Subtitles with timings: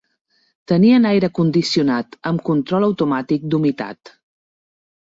[0.71, 4.17] Tenien aire condicionat amb control automàtic d'humitat.